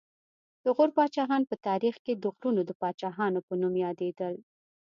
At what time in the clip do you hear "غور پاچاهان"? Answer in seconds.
0.75-1.41